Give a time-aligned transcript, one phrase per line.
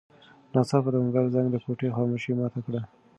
[0.53, 2.81] ناڅاپه د موبایل زنګ د کوټې خاموشي ماته کړه.